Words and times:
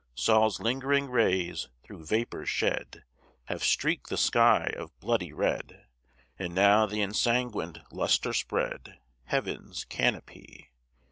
Sol's 0.15 0.59
lingering 0.59 1.11
rays, 1.11 1.67
through 1.83 2.07
vapors 2.07 2.49
shed, 2.49 3.03
Have 3.45 3.63
streak'd 3.63 4.09
the 4.09 4.17
sky 4.17 4.73
of 4.75 4.99
bloody 4.99 5.31
red, 5.31 5.85
And 6.39 6.55
now 6.55 6.87
the 6.87 7.03
ensanguined 7.03 7.83
lustre 7.91 8.33
spread 8.33 8.97
Heaven's 9.25 9.85
canopy. 9.85 10.71